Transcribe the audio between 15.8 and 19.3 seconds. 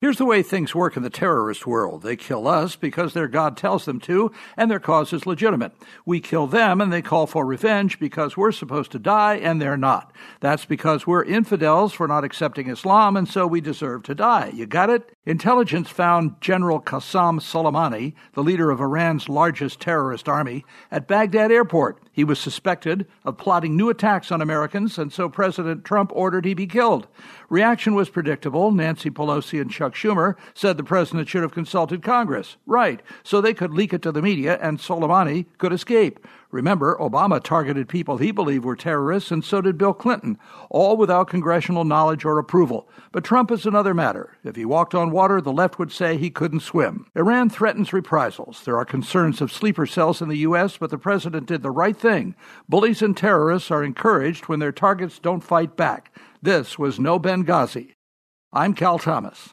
found General Qasem Soleimani, the leader of Iran's